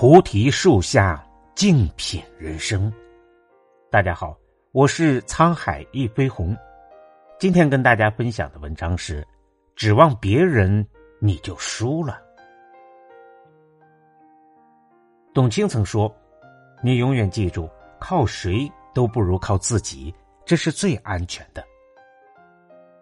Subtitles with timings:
[0.00, 1.20] 菩提树下
[1.56, 2.92] 静品人生。
[3.90, 4.38] 大家好，
[4.70, 6.56] 我是沧海一飞鸿。
[7.40, 9.26] 今天跟大家分享的文章是：
[9.74, 10.86] 指望别人
[11.18, 12.22] 你就输了。
[15.34, 16.14] 董卿曾说
[16.80, 17.68] ：“你永远记住，
[17.98, 21.64] 靠谁都不如靠自己，这是最安全的。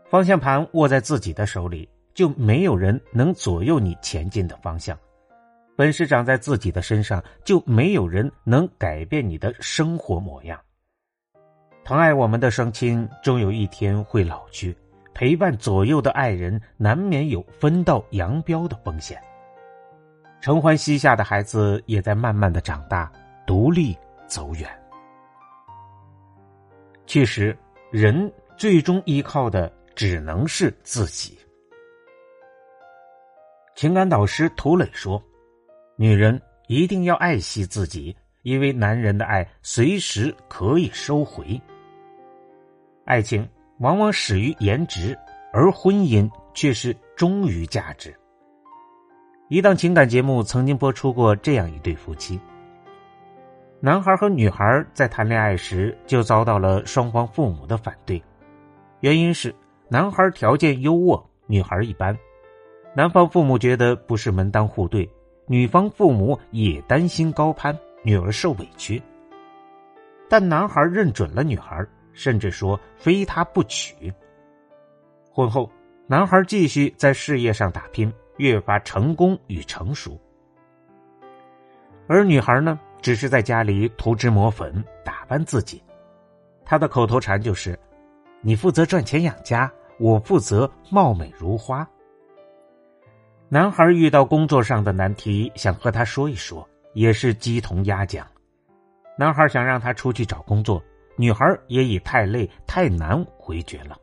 [0.08, 4.98] 方向盘握在自己的手里，就没有人能左右你前进的方向。”
[5.76, 10.58] 本事长在自己的身上，就没有人能改变你的生活模样。
[11.84, 14.74] 疼爱我们的双亲，终有一天会老去；
[15.12, 19.22] 陪伴左右的爱人，难免有分道扬镳的风险。
[20.40, 23.12] 承欢膝下的孩子，也在慢慢的长大，
[23.46, 23.94] 独立
[24.26, 24.66] 走远。
[27.06, 27.54] 其实，
[27.90, 31.38] 人最终依靠的只能是自己。
[33.74, 35.22] 情感导师涂磊说。
[35.98, 41.58] 女人一定要爱惜自己，因为男人的爱随时可以收回。
[43.06, 45.16] 爱情往往始于颜值，
[45.54, 48.14] 而婚姻却是忠于价值。
[49.48, 52.38] 一档情感节目曾经播出过这样一对夫妻：
[53.80, 58.22] 男孩和女孩在谈恋爱时就遭到了双方父母的反对，
[59.00, 59.54] 原因是
[59.88, 62.14] 男孩条件优渥，女孩一般。
[62.94, 65.08] 男方父母觉得不是门当户对。
[65.48, 69.00] 女方父母也担心高攀，女儿受委屈。
[70.28, 74.12] 但男孩认准了女孩，甚至说非她不娶。
[75.30, 75.70] 婚后，
[76.08, 80.20] 男孩继续在事业上打拼，越发成功与成熟。
[82.08, 85.80] 而女孩呢，只是在家里涂脂抹粉，打扮自己。
[86.64, 87.78] 她的口头禅就是
[88.42, 91.88] ：“你负责赚钱养家，我负责貌美如花。”
[93.48, 98.26] 男孩遇到工作上的难题，想和他说一说，也是鸡同鸭讲。
[99.16, 100.82] 男孩想让他出去找工作，
[101.16, 103.96] 女孩也以太累太难回绝了。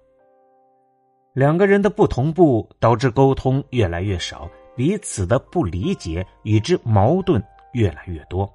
[1.33, 8.49] 两个人的不同步导致沟通越来越少，彼此的不理解与之矛盾越来越多，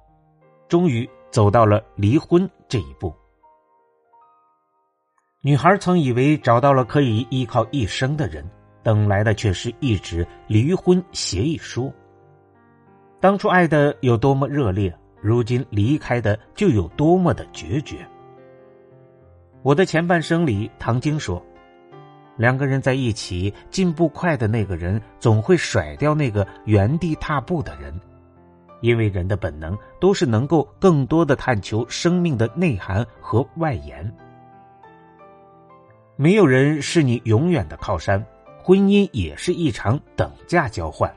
[0.67, 3.13] 终于走到了离婚这一步。
[5.43, 8.43] 女孩曾以为找到了可以依靠一生的人。
[8.89, 11.93] 等来的却是一纸离婚协议书。
[13.19, 14.91] 当初爱的有多么热烈，
[15.21, 17.97] 如今离开的就有多么的决绝。
[19.61, 21.39] 我的前半生里，唐晶说
[22.35, 27.93] ：“两个人在一起，进步快的那个人总会甩掉那个原地踏步的人，
[28.81, 34.11] 因为人的本能都是能够更多的探求生命的内涵和外延。
[36.15, 38.25] 没有人是你永远的靠山。”
[38.61, 41.13] 婚姻也是一场等价交换。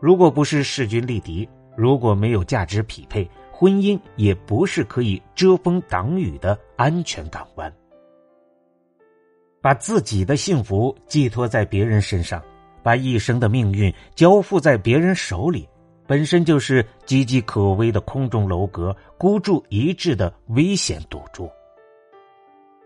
[0.00, 7.72] 如果不是势均力敌，如果没有价值匹配，婚姻也不是可以遮风挡雨的安全港湾。
[9.62, 12.42] 把自己的幸福寄托在别人身上，
[12.82, 15.66] 把一生的命运交付在别人手里，
[16.06, 21.48] 本身就是岌岌可危的空中楼阁，孤注一掷的危险赌注。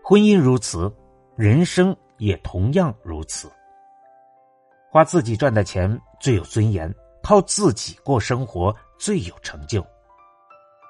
[0.01, 0.89] 婚姻如此，
[1.35, 1.93] 人生。
[2.19, 3.51] 也同样如此。
[4.91, 6.93] 花自己赚的钱最有尊严，
[7.23, 9.85] 靠自己过生活最有成就。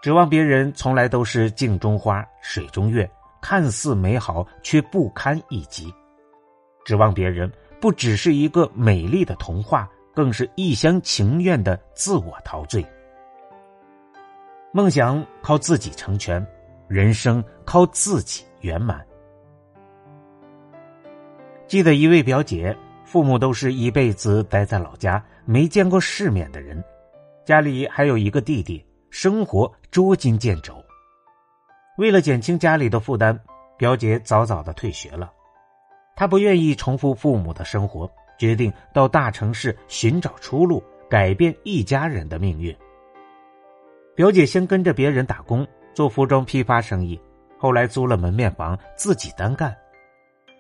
[0.02, 3.10] 指望别人，从来都是镜中花，水中月，
[3.42, 5.94] 看似美好，却不堪一击。
[6.86, 7.52] 指望别人，
[7.82, 12.86] 不只是一个美丽的童话，更是一厢情愿的自我陶醉。
[14.72, 16.46] 梦想靠自己成全，
[16.88, 19.06] 人生靠自己圆满。
[21.70, 22.76] 记得一位表姐，
[23.06, 26.84] 父母都是一辈子待在老家，没见过世面的人，
[27.46, 30.84] 家里还有一个弟弟，生活捉襟见肘。
[32.00, 33.40] 为了减轻家里的负担，
[33.78, 35.32] 表姐早早的退学了。
[36.16, 42.76] 她不愿意重复父母的生活，决定到大城市寻找出路，改变一家人的命运。
[44.16, 47.22] 表姐先跟着别人打工，做服装批发生意，
[47.60, 49.72] 后来租了门面房，自己单干。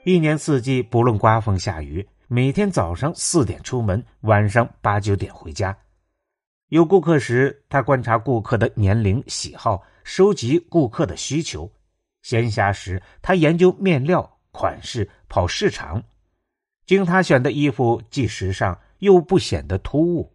[0.06, 5.78] 一年四季，不论刮风下雨，每天早上四点出门，晚上八九点回家。
[6.70, 11.70] 有顾客时，他观察顾客的年龄、喜好，收集顾客的需求；
[12.22, 16.02] 闲暇时，他研究面料、款式，跑市场。
[16.86, 20.34] 经他选的衣服既时尚又不显得突兀。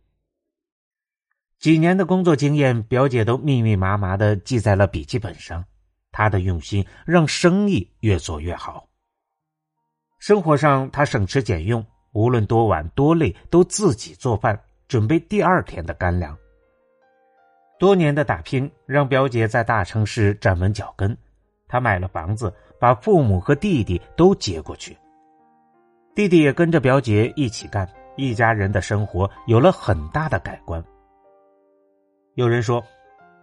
[1.59, 5.65] 几年的工作经验，表姐都密密麻麻的记在了笔记本上。
[6.13, 8.87] 她的用心让生意越做越好。
[10.27, 16.35] 生活上，他省吃俭用，无论多晚多累，都自己做饭，准备第二天的干粮。
[17.79, 21.15] 多年的打拼让表姐在大城市站稳脚跟，
[21.69, 22.51] 她买了房子，
[22.81, 24.97] 把父母和弟弟都接过去。
[26.15, 27.87] 弟弟也跟着表姐一起干，
[28.17, 30.83] 一家人的生活有了很大的改观。
[32.33, 32.83] 有人说：“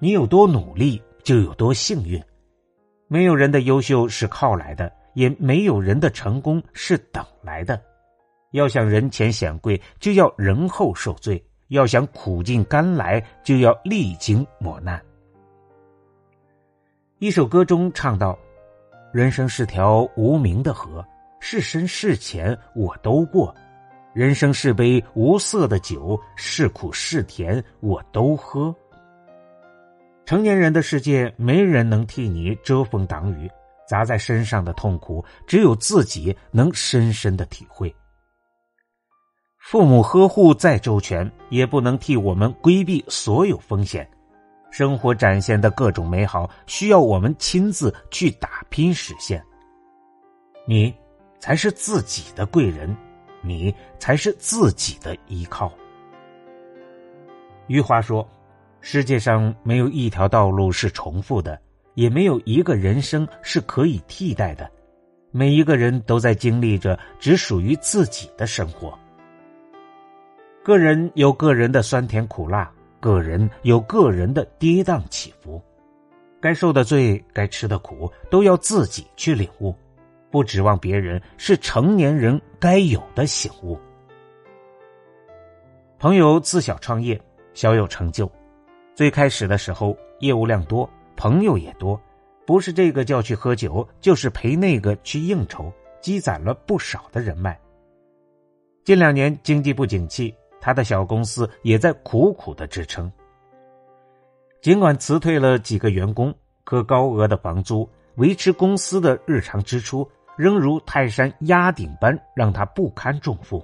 [0.01, 2.19] 你有多努力，就有多幸运。
[3.07, 7.81] 没有人的优秀是靠来的，也没有人的成功是等来的。
[8.51, 15.01] 要想人前显贵，就要人后受罪。”要想苦尽甘来，就要历经磨难。
[17.19, 18.37] 一首歌中唱道
[19.13, 21.01] ：“人生是条无名的河，
[21.39, 23.55] 是深是浅我都过；
[24.13, 28.75] 人生是杯无色的酒，是苦是甜我都喝。”
[30.27, 33.49] 成年人的世界，没人能替你遮风挡雨，
[33.91, 37.93] 砸在身上的痛苦，只有自己能深深的体会。
[39.59, 44.09] 父母呵护再周全，也不能替我们规避所有风险。
[44.69, 49.43] 生活展现的各种美好，需要我们亲自去打拼实现。
[50.65, 50.95] 你
[51.37, 52.95] 才是自己的贵人，
[53.41, 55.69] 你才是自己的依靠。
[57.67, 58.25] 余华说
[58.79, 61.59] ：“世界上没有一条道路是重复的，
[62.01, 64.67] 也没有一个人生是可以替代的。
[65.29, 68.97] 每一个人都在经历着只属于自己的生活。”
[70.65, 75.61] 个人有个人的酸甜苦辣，个人有个人的跌宕起伏，
[76.41, 79.75] 该受的罪，该吃的苦，都要自己去领悟，
[80.31, 83.79] 不指望别人，是成年人该有的醒悟。
[85.99, 87.21] 朋友自小创业，
[87.53, 88.27] 小有成就，
[88.95, 90.89] 最开始的时候业务量多，
[91.21, 92.01] 朋友也多，
[92.47, 95.71] 不是这个叫去喝酒，就是陪那个去应酬，
[96.01, 97.55] 积攒了不少的人脉。
[98.83, 100.33] 近两年经济不景气。
[100.59, 103.11] 他的小公司也在苦苦的支撑，
[104.61, 106.33] 尽管辞退了几个员工，
[106.63, 113.63] 可高额的房租维持公司的日常支出，仍如泰山压顶般让他不堪重负。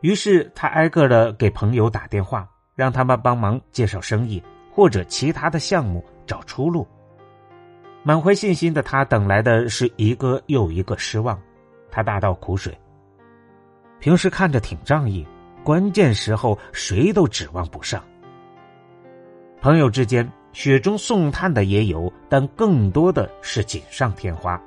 [0.00, 6.86] 于是他挨个的给朋友打电话，让他们帮忙介绍生意或者其他的项目找出路。
[8.02, 11.40] 满怀信心的他，等来的是一个又一个失望。
[11.90, 12.76] 他大倒苦水，
[14.00, 15.26] 平时看着挺仗义。
[15.62, 18.02] 关键时候，谁都指望不上。
[19.62, 24.60] 朋友之间雪中送炭的也有，但更多的是锦上添花。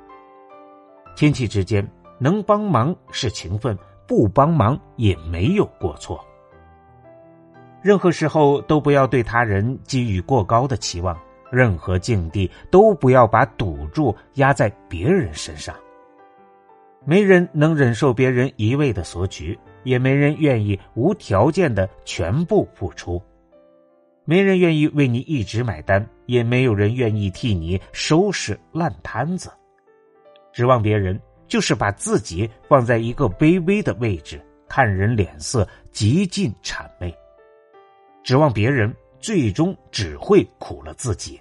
[1.14, 1.86] 亲戚之间
[2.18, 3.78] 能帮忙是情分，
[4.08, 6.18] 不帮忙也没有过错。
[7.80, 11.16] 任何时候都不要对他人寄予过高的期望，
[11.50, 15.74] 任何境地都不要把赌注压在别人身上。
[17.04, 19.58] 没人能忍受别人一味的索取。
[19.84, 23.22] 也没人愿意无条件的全部付出，
[24.24, 29.50] 没人愿意为你一直买单，也没有人愿意替你收拾烂摊子。
[30.52, 37.14] 指望别人，就是把自己放在一个卑微的位置，看人脸色，极尽谄媚。
[38.22, 41.40] 指望别人，最终只会苦了自己。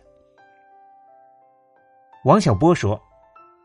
[2.25, 3.01] 王小波说：“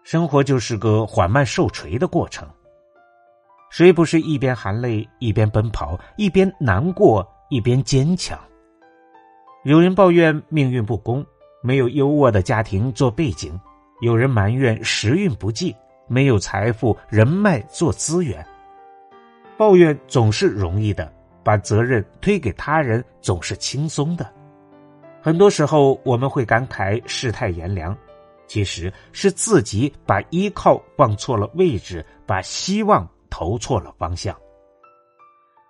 [0.05, 2.49] 生活就是个缓慢受锤的过程。”
[3.71, 8.39] 谁不是一边含泪一边奔跑，一边难过一边坚强？
[9.65, 11.25] 有人抱怨命运不公，
[11.63, 13.59] 没有优渥的家庭做背景；
[14.03, 15.75] 有人埋怨时运不济，
[16.07, 18.45] 没有财富人脉做资源。
[19.57, 21.11] 抱怨总是容易的，
[21.45, 24.31] 把责任推给他人总是轻松的。
[25.21, 27.97] 很多时候我们会感慨世态炎凉，
[28.47, 33.09] 其实是自己把依靠放错了位置，把希望。
[33.35, 34.37] 投错了方向，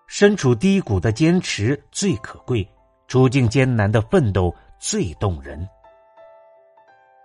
[0.09, 2.69] 身处低谷的坚持最可贵，
[3.07, 5.65] 处境艰难的奋斗最动人。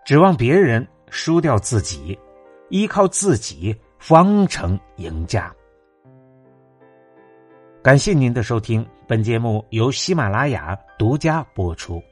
[0.05, 2.15] 指望别人输掉自己，
[2.69, 5.51] 依靠自己方成赢家。
[7.87, 12.03] 感谢您的收听，本节目由喜马拉雅独家播出。